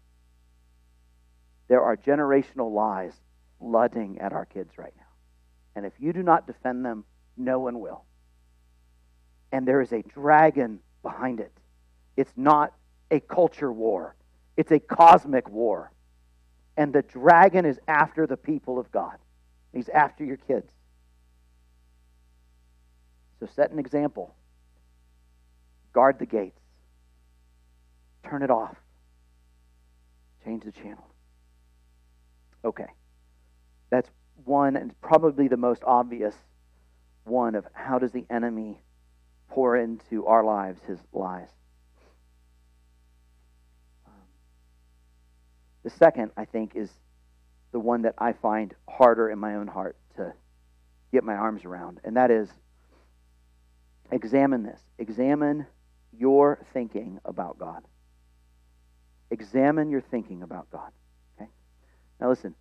[1.68, 3.14] There are generational lies
[3.60, 5.04] flooding at our kids right now.
[5.76, 7.06] And if you do not defend them,
[7.38, 8.04] no one will.
[9.52, 11.52] And there is a dragon behind it.
[12.20, 12.74] It's not
[13.12, 14.14] a culture war,
[14.58, 15.90] it's a cosmic war.
[16.76, 19.16] And the dragon is after the people of God,
[19.72, 20.70] he's after your kids.
[23.40, 24.36] So set an example.
[25.94, 26.60] Guard the gates.
[28.26, 28.76] Turn it off.
[30.44, 31.08] Change the channel.
[32.66, 32.88] Okay.
[33.92, 34.10] That's
[34.44, 36.36] one and probably the most obvious
[37.24, 38.82] one of how does the enemy
[39.48, 41.48] pour into our lives his lies.
[45.90, 46.92] The second, I think, is
[47.72, 50.34] the one that I find harder in my own heart to
[51.12, 52.48] get my arms around, and that is
[54.12, 54.80] examine this.
[55.00, 55.66] Examine
[56.16, 57.82] your thinking about God.
[59.32, 60.92] Examine your thinking about God.
[61.36, 61.50] Okay?
[62.22, 62.54] Now, listen,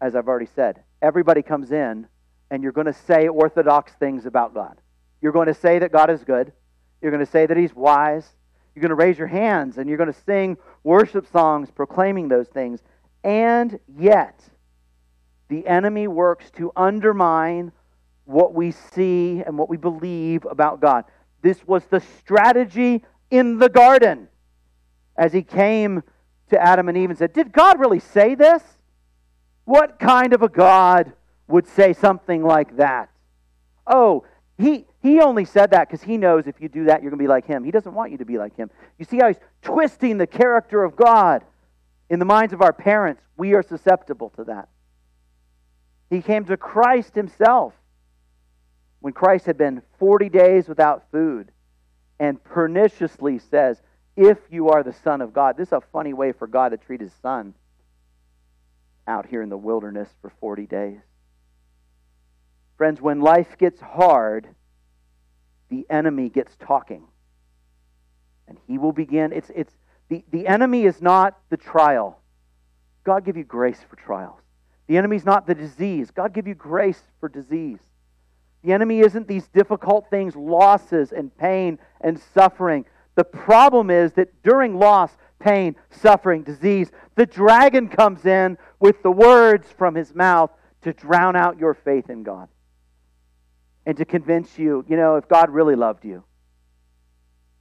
[0.00, 2.06] as I've already said, everybody comes in
[2.50, 4.80] and you're going to say orthodox things about God.
[5.20, 6.50] You're going to say that God is good.
[7.02, 8.26] You're going to say that He's wise.
[8.74, 12.48] You're going to raise your hands and you're going to sing worship songs proclaiming those
[12.48, 12.80] things.
[13.24, 14.40] And yet,
[15.48, 17.72] the enemy works to undermine
[18.24, 21.04] what we see and what we believe about God.
[21.42, 24.28] This was the strategy in the garden
[25.16, 26.02] as he came
[26.50, 28.62] to Adam and Eve and said, Did God really say this?
[29.64, 31.12] What kind of a God
[31.48, 33.10] would say something like that?
[33.86, 34.24] Oh,
[34.60, 37.24] he, he only said that because he knows if you do that, you're going to
[37.24, 37.64] be like him.
[37.64, 38.70] He doesn't want you to be like him.
[38.98, 41.44] You see how he's twisting the character of God
[42.08, 43.22] in the minds of our parents.
[43.36, 44.68] We are susceptible to that.
[46.10, 47.72] He came to Christ himself
[49.00, 51.52] when Christ had been 40 days without food
[52.18, 53.80] and perniciously says,
[54.16, 55.56] If you are the Son of God.
[55.56, 57.54] This is a funny way for God to treat his son
[59.06, 61.00] out here in the wilderness for 40 days.
[62.80, 64.48] Friends, when life gets hard,
[65.68, 67.02] the enemy gets talking.
[68.48, 69.34] And he will begin.
[69.34, 69.76] It's, it's,
[70.08, 72.22] the, the enemy is not the trial.
[73.04, 74.40] God give you grace for trials.
[74.86, 76.10] The enemy is not the disease.
[76.10, 77.80] God give you grace for disease.
[78.64, 82.86] The enemy isn't these difficult things, losses and pain and suffering.
[83.14, 89.12] The problem is that during loss, pain, suffering, disease, the dragon comes in with the
[89.12, 92.48] words from his mouth to drown out your faith in God
[93.86, 96.22] and to convince you, you know, if God really loved you,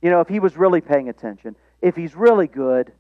[0.01, 2.91] you know, if He was really paying attention, if He's really good.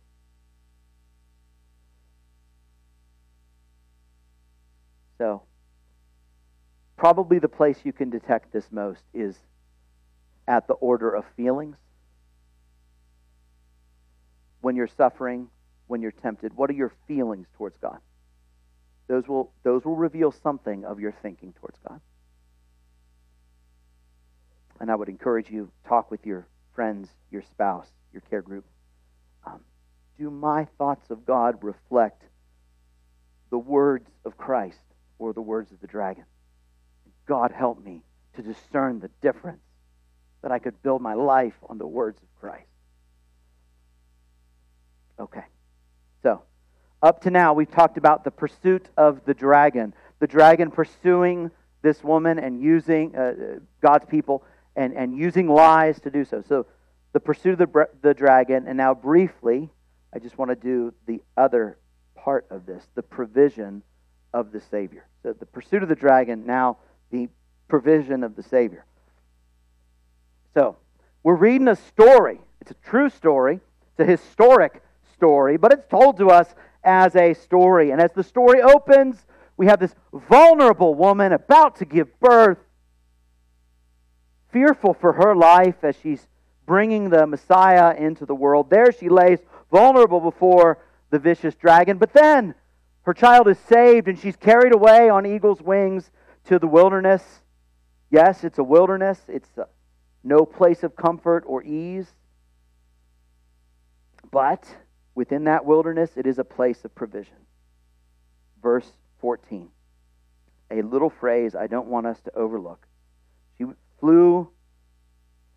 [5.17, 5.43] So,
[6.95, 9.35] probably the place you can detect this most is
[10.47, 11.77] at the order of feelings.
[14.61, 15.47] When you're suffering,
[15.87, 17.99] when you're tempted, what are your feelings towards God?
[19.07, 21.99] Those will, those will reveal something of your thinking towards God.
[24.79, 28.65] And I would encourage you to talk with your friends, your spouse, your care group.
[29.45, 29.59] Um,
[30.17, 32.23] do my thoughts of God reflect
[33.49, 34.77] the words of Christ
[35.17, 36.23] or the words of the dragon?
[37.25, 38.01] God help me
[38.35, 39.61] to discern the difference,
[40.41, 42.65] that I could build my life on the words of Christ.
[45.19, 45.43] Okay.
[46.23, 46.43] So,
[47.01, 49.93] up to now, we've talked about the pursuit of the dragon.
[50.19, 54.43] The dragon pursuing this woman and using uh, God's people
[54.79, 56.41] and, and using lies to do so.
[56.47, 56.65] So
[57.11, 59.69] the pursuit of the, the dragon, and now briefly,
[60.13, 61.77] I just want to do the other
[62.15, 63.83] part of this the provision
[64.33, 65.05] of the Savior.
[65.21, 66.77] So the pursuit of the dragon, now
[67.11, 67.27] the
[67.67, 68.85] provision of the Savior.
[70.53, 70.77] So
[71.23, 72.39] we're reading a story.
[72.61, 73.59] It's a true story,
[73.91, 74.81] it's a historic
[75.13, 77.91] story, but it's told to us as a story.
[77.91, 79.17] And as the story opens,
[79.57, 82.59] we have this vulnerable woman about to give birth,
[84.51, 86.27] fearful for her life as she's
[86.65, 88.69] bringing the Messiah into the world.
[88.69, 89.39] There she lays,
[89.71, 90.77] vulnerable before
[91.09, 91.97] the vicious dragon.
[91.97, 92.53] But then
[93.03, 96.11] her child is saved and she's carried away on eagle's wings
[96.45, 97.23] to the wilderness.
[98.11, 99.67] Yes, it's a wilderness, it's a,
[100.23, 102.07] no place of comfort or ease.
[104.31, 104.65] But
[105.15, 107.35] within that wilderness, it is a place of provision.
[108.61, 109.69] Verse 14.
[110.71, 112.85] A little phrase I don't want us to overlook.
[113.99, 114.49] Flew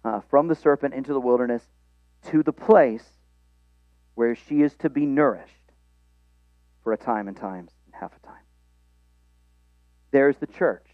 [0.04, 1.62] uh, from the serpent into the wilderness
[2.30, 3.04] to the place
[4.14, 5.52] where she is to be nourished
[6.82, 8.36] for a time and times and half a time.
[10.10, 10.86] There's the church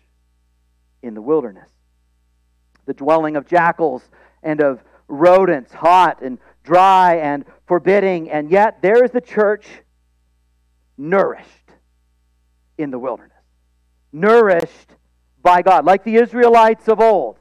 [1.02, 1.70] in the wilderness,
[2.87, 4.02] the dwelling of jackals
[4.42, 9.66] and of rodents, hot and dry and forbidding, and yet there is the church
[10.96, 11.46] nourished
[12.76, 13.32] in the wilderness,
[14.12, 14.94] nourished
[15.42, 17.38] by God, like the Israelites of old,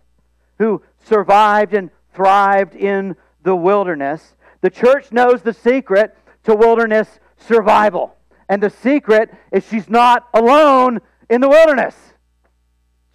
[0.58, 4.36] who survived and thrived in the wilderness.
[4.62, 8.16] The church knows the secret to wilderness survival.
[8.50, 11.96] And the secret is she's not alone in the wilderness.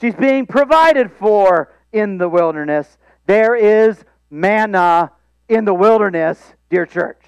[0.01, 2.99] She's being provided for in the wilderness.
[3.27, 5.13] There is manna
[5.49, 7.21] in the wilderness, dear church.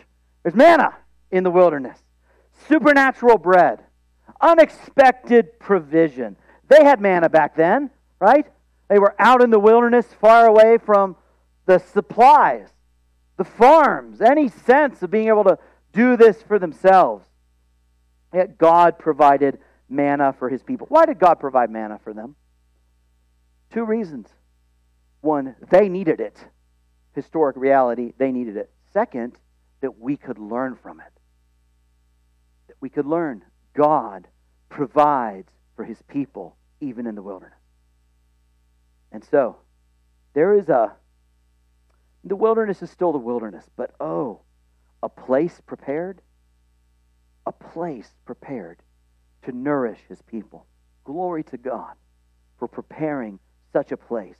[0.42, 0.94] There's manna
[1.30, 1.98] in the wilderness.
[2.68, 3.82] Supernatural bread.
[4.40, 6.36] Unexpected provision.
[6.68, 8.46] They had manna back then, right?
[8.88, 11.16] They were out in the wilderness, far away from
[11.66, 12.68] the supplies,
[13.36, 15.58] the farms, any sense of being able to
[15.92, 17.26] do this for themselves.
[18.32, 20.86] Yet God provided manna for his people.
[20.90, 22.36] Why did God provide manna for them?
[23.72, 24.28] Two reasons.
[25.20, 26.36] One, they needed it.
[27.14, 28.70] Historic reality, they needed it.
[28.92, 29.38] Second,
[29.80, 31.12] that we could learn from it.
[32.68, 33.42] That we could learn.
[33.74, 34.28] God
[34.68, 37.58] provides for his people even in the wilderness.
[39.14, 39.56] And so,
[40.34, 40.92] there is a,
[42.24, 44.40] the wilderness is still the wilderness, but oh,
[45.04, 46.20] a place prepared
[47.46, 48.78] a place prepared
[49.44, 50.66] to nourish his people.
[51.04, 51.94] Glory to God
[52.58, 53.38] for preparing
[53.72, 54.38] such a place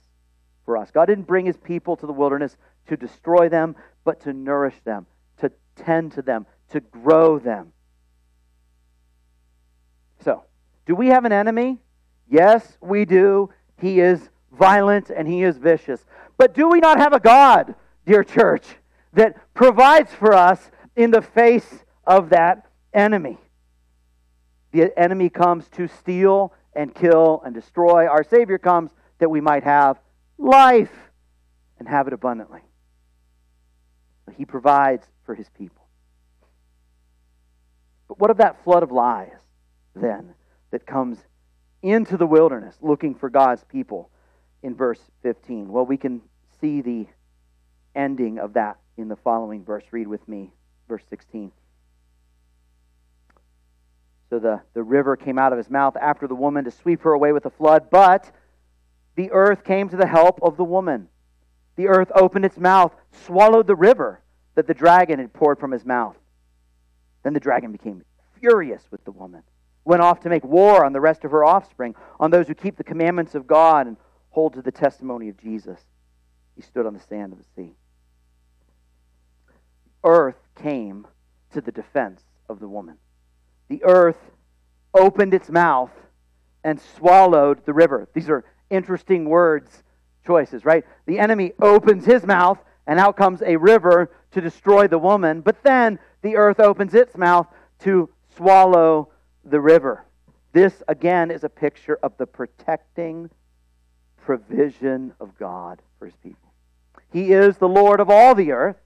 [0.65, 0.91] for us.
[0.91, 2.57] God didn't bring his people to the wilderness
[2.89, 5.07] to destroy them, but to nourish them,
[5.39, 7.73] to tend to them, to grow them.
[10.25, 10.43] So,
[10.87, 11.79] do we have an enemy?
[12.29, 13.51] Yes, we do.
[13.79, 16.05] He is violent and he is vicious.
[16.37, 17.75] But do we not have a God,
[18.07, 18.65] dear church,
[19.13, 23.39] that provides for us in the face of that enemy.
[24.73, 28.07] The enemy comes to steal and kill and destroy.
[28.07, 29.99] Our Savior comes that we might have
[30.37, 30.93] life
[31.79, 32.61] and have it abundantly.
[34.37, 35.87] He provides for his people.
[38.09, 39.39] But what of that flood of lies,
[39.95, 40.35] then,
[40.73, 41.19] that comes
[41.83, 44.11] into the wilderness looking for God's people
[44.65, 45.69] in verse 15?
[45.69, 46.23] Well, we can
[46.61, 47.07] see the
[47.95, 49.85] ending of that in the following verse.
[49.91, 50.53] Read with me,
[50.89, 51.53] verse 16.
[54.31, 57.13] So the, the river came out of his mouth after the woman to sweep her
[57.13, 57.91] away with a flood.
[57.91, 58.33] But
[59.17, 61.09] the earth came to the help of the woman.
[61.77, 62.93] The earth opened its mouth,
[63.27, 64.23] swallowed the river
[64.55, 66.17] that the dragon had poured from his mouth.
[67.23, 68.03] Then the dragon became
[68.41, 69.43] furious with the woman,
[69.85, 72.77] went off to make war on the rest of her offspring, on those who keep
[72.77, 73.97] the commandments of God and
[74.35, 75.81] hold to the testimony of Jesus.
[76.57, 77.75] He stood on the sand of the sea.
[80.05, 81.07] Earth came
[81.53, 82.99] to the defense of the woman
[83.69, 84.19] the earth
[84.93, 85.91] opened its mouth
[86.63, 88.09] and swallowed the river.
[88.15, 89.83] These are interesting words
[90.27, 90.85] choices, right?
[91.07, 95.41] The enemy opens his mouth, and out comes a river to destroy the woman.
[95.41, 97.47] But then the earth opens its mouth
[97.81, 99.11] to swallow
[99.45, 100.05] the river.
[100.53, 103.29] This, again, is a picture of the protecting
[104.25, 106.53] provision of God for his people.
[107.13, 108.77] He is the Lord of all the earth,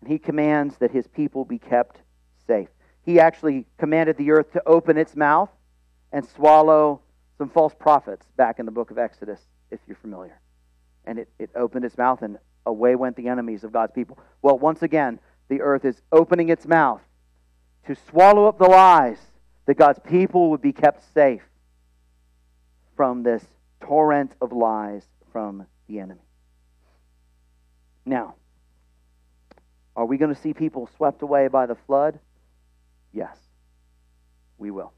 [0.00, 2.00] and he commands that his people be kept
[2.46, 2.68] safe
[3.08, 5.48] he actually commanded the earth to open its mouth
[6.12, 7.00] and swallow
[7.38, 9.40] some false prophets back in the book of Exodus,
[9.70, 10.38] if you're familiar.
[11.06, 12.36] And it, it opened its mouth, and
[12.66, 14.18] away went the enemies of God's people.
[14.42, 17.00] Well, once again, the earth is opening its mouth
[17.86, 19.16] to swallow up the lies
[19.64, 21.48] that God's people would be kept safe
[22.94, 23.42] from this
[23.80, 26.20] torrent of lies from the enemy.
[28.04, 28.34] Now,
[29.94, 32.18] are we going to see people swept away by the flood?
[33.12, 33.36] Yes,
[34.56, 34.92] we will.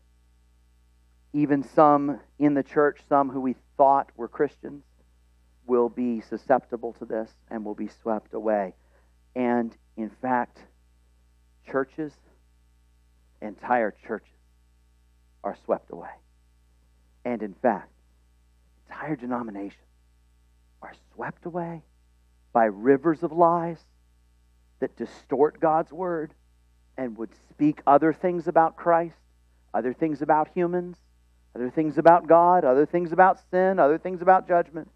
[1.32, 4.84] Even some in the church, some who we thought were Christians,
[5.66, 8.74] will be susceptible to this and will be swept away.
[9.36, 10.58] And in fact,
[11.70, 12.12] churches,
[13.40, 14.28] entire churches,
[15.44, 16.10] are swept away.
[17.24, 17.92] And in fact,
[18.90, 19.76] entire denominations
[20.82, 21.82] are swept away
[22.52, 23.78] by rivers of lies
[24.80, 26.34] that distort God's word
[26.96, 29.16] and would speak other things about Christ,
[29.72, 30.96] other things about humans,
[31.54, 34.90] other things about God, other things about sin, other things about judgment.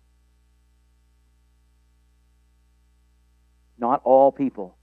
[3.78, 4.76] Not all people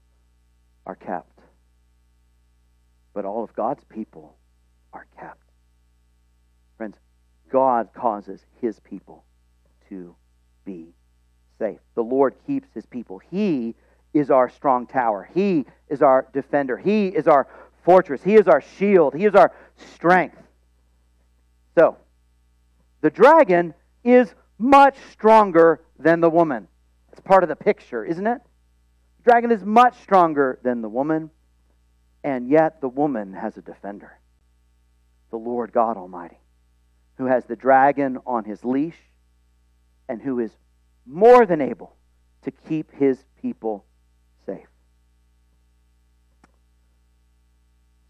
[0.86, 1.38] are kept,
[3.12, 4.36] but all of God's people
[4.92, 5.41] are kept.
[7.52, 9.24] God causes his people
[9.88, 10.14] to
[10.64, 10.94] be
[11.58, 11.78] safe.
[11.94, 13.20] The Lord keeps his people.
[13.30, 13.74] He
[14.14, 15.28] is our strong tower.
[15.34, 16.76] He is our defender.
[16.76, 17.46] He is our
[17.84, 18.22] fortress.
[18.22, 19.14] He is our shield.
[19.14, 19.52] He is our
[19.94, 20.38] strength.
[21.74, 21.96] So,
[23.00, 26.68] the dragon is much stronger than the woman.
[27.12, 28.40] It's part of the picture, isn't it?
[29.18, 31.30] The dragon is much stronger than the woman,
[32.24, 34.18] and yet the woman has a defender
[35.32, 36.38] the Lord God Almighty,
[37.18, 38.98] who has the dragon on his leash
[40.08, 40.50] and who is
[41.06, 41.96] more than able
[42.42, 43.84] to keep his people
[44.44, 44.66] safe.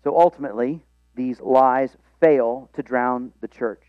[0.05, 0.83] So ultimately,
[1.15, 3.83] these lies fail to drown the church.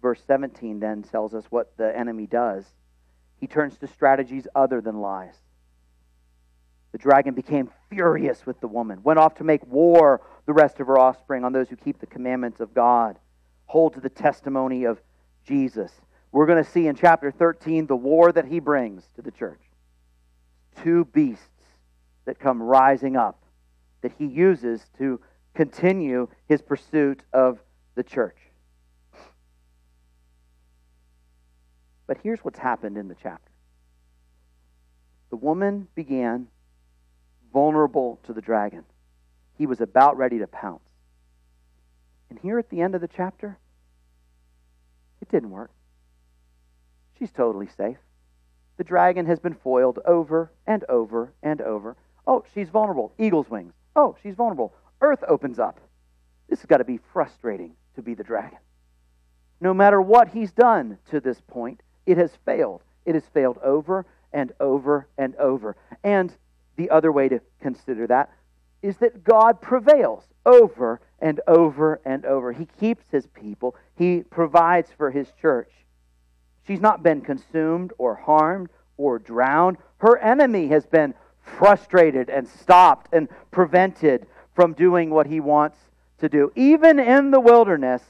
[0.00, 2.64] Verse 17 then tells us what the enemy does.
[3.40, 5.34] He turns to strategies other than lies.
[6.92, 10.86] The dragon became furious with the woman, went off to make war the rest of
[10.86, 13.18] her offspring on those who keep the commandments of God,
[13.66, 15.00] hold to the testimony of
[15.46, 15.92] Jesus.
[16.32, 19.60] We're going to see in chapter 13 the war that he brings to the church.
[20.82, 21.44] Two beasts
[22.24, 23.42] that come rising up
[24.02, 25.20] that he uses to
[25.54, 27.58] continue his pursuit of
[27.94, 28.36] the church.
[32.06, 33.50] But here's what's happened in the chapter
[35.30, 36.46] the woman began
[37.52, 38.84] vulnerable to the dragon.
[39.56, 40.82] He was about ready to pounce.
[42.28, 43.58] And here at the end of the chapter,
[45.20, 45.70] it didn't work.
[47.18, 47.96] She's totally safe.
[48.76, 51.96] The dragon has been foiled over and over and over.
[52.26, 53.12] Oh, she's vulnerable.
[53.18, 53.72] Eagle's wings.
[53.94, 54.74] Oh, she's vulnerable.
[55.00, 55.80] Earth opens up.
[56.48, 58.58] This has got to be frustrating to be the dragon.
[59.60, 62.82] No matter what he's done to this point, it has failed.
[63.06, 65.76] It has failed over and over and over.
[66.04, 66.32] And
[66.76, 68.30] the other way to consider that
[68.82, 72.52] is that God prevails over and over and over.
[72.52, 75.70] He keeps his people, he provides for his church.
[76.66, 79.78] She's not been consumed or harmed or drowned.
[79.98, 85.78] Her enemy has been frustrated and stopped and prevented from doing what he wants
[86.18, 86.50] to do.
[86.54, 88.02] Even in the wilderness,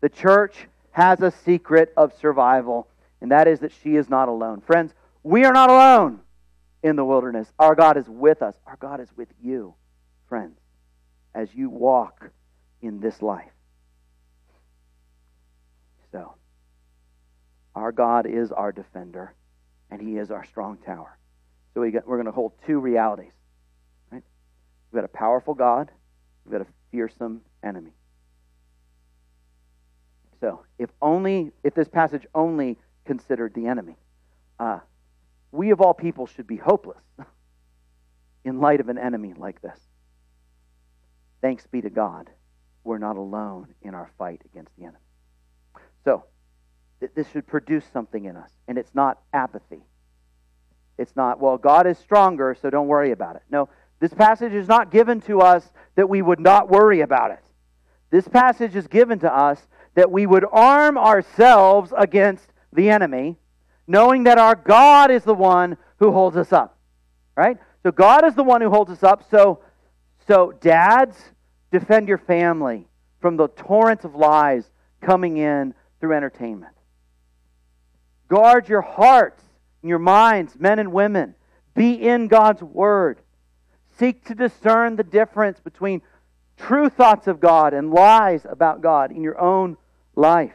[0.00, 2.86] the church has a secret of survival,
[3.20, 4.60] and that is that she is not alone.
[4.60, 6.20] Friends, we are not alone
[6.86, 7.52] in the wilderness.
[7.58, 9.74] Our God is with us, our God is with you
[10.28, 10.58] friends,
[11.34, 12.30] as you walk
[12.80, 13.50] in this life.
[16.12, 16.34] So,
[17.74, 19.34] our God is our defender,
[19.90, 21.18] and He is our strong tower.
[21.74, 23.32] So we got, we're going to hold two realities.
[24.10, 24.22] Right?
[24.90, 25.90] We've got a powerful God,
[26.44, 27.92] we've got a fearsome enemy.
[30.40, 33.96] So, if only if this passage only considered the enemy,
[34.60, 34.80] uh,
[35.52, 37.02] we of all people should be hopeless
[38.44, 39.78] in light of an enemy like this.
[41.40, 42.30] Thanks be to God,
[42.84, 44.98] we're not alone in our fight against the enemy.
[46.04, 46.24] So,
[47.00, 49.82] th- this should produce something in us, and it's not apathy.
[50.98, 53.42] It's not, well, God is stronger, so don't worry about it.
[53.50, 53.68] No,
[54.00, 57.44] this passage is not given to us that we would not worry about it.
[58.10, 63.36] This passage is given to us that we would arm ourselves against the enemy,
[63.86, 66.78] knowing that our God is the one who holds us up.
[67.36, 67.58] Right?
[67.82, 69.28] So God is the one who holds us up.
[69.30, 69.60] So
[70.26, 71.16] so, dads,
[71.70, 72.88] defend your family
[73.20, 74.68] from the torrent of lies
[75.00, 76.74] coming in through entertainment.
[78.28, 79.42] Guard your hearts
[79.82, 81.34] and your minds, men and women.
[81.74, 83.20] Be in God's Word.
[83.98, 86.02] Seek to discern the difference between
[86.56, 89.76] true thoughts of God and lies about God in your own
[90.16, 90.54] life.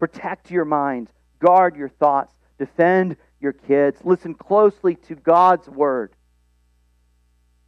[0.00, 1.12] Protect your minds.
[1.38, 2.32] Guard your thoughts.
[2.58, 3.98] Defend your kids.
[4.04, 6.12] Listen closely to God's Word,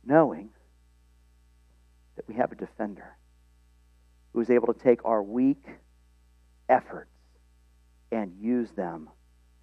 [0.05, 0.51] knowing
[2.17, 3.17] that we have a defender
[4.33, 5.63] who is able to take our weak
[6.69, 7.11] efforts
[8.11, 9.09] and use them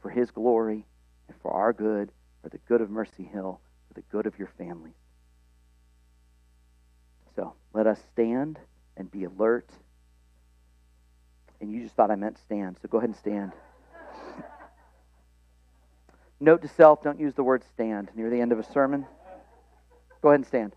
[0.01, 0.85] for his glory
[1.27, 2.11] and for our good,
[2.43, 4.93] for the good of Mercy Hill, for the good of your families.
[7.35, 8.59] So let us stand
[8.95, 9.69] and be alert.
[11.59, 13.51] And you just thought I meant stand, so go ahead and stand.
[16.39, 19.05] Note to self don't use the word stand near the end of a sermon.
[20.21, 20.73] Go ahead and stand.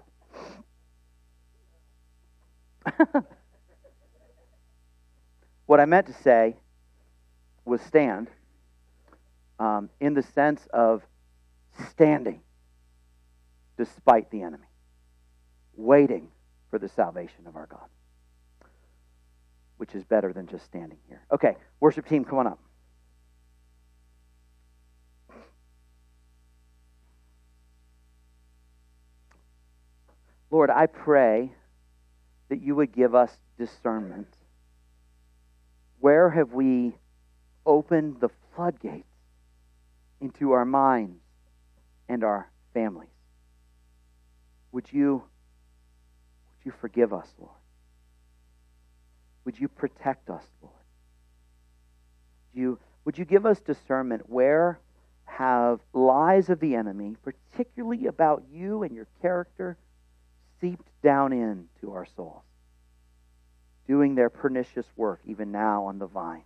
[5.66, 6.56] what I meant to say
[7.64, 8.28] was stand
[9.58, 11.02] um, in the sense of
[11.90, 12.40] standing
[13.76, 14.66] despite the enemy,
[15.76, 16.28] waiting
[16.70, 17.88] for the salvation of our God,
[19.76, 21.22] which is better than just standing here.
[21.32, 22.58] Okay, worship team, come on up.
[30.50, 31.52] Lord, I pray
[32.48, 34.28] that you would give us discernment.
[36.00, 36.96] Where have we
[37.66, 39.04] opened the floodgates
[40.20, 41.20] into our minds
[42.08, 43.08] and our families?
[44.72, 47.52] Would you, would you forgive us, Lord?
[49.44, 50.74] Would you protect us, Lord?
[52.54, 54.78] Would you, would you give us discernment where
[55.24, 59.76] have lies of the enemy, particularly about you and your character,
[60.60, 62.42] seeped down into our souls,
[63.86, 66.44] doing their pernicious work even now on the vine.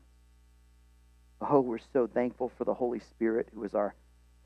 [1.41, 3.95] Oh, we're so thankful for the Holy Spirit who is our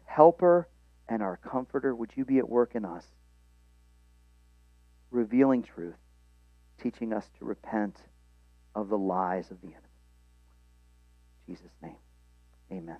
[0.05, 0.69] helper
[1.09, 1.95] and our comforter.
[1.95, 3.05] Would you be at work in us,
[5.11, 5.97] revealing truth,
[6.83, 7.97] teaching us to repent
[8.75, 9.83] of the lies of the enemy?
[11.47, 11.97] In Jesus' name,
[12.73, 12.99] amen.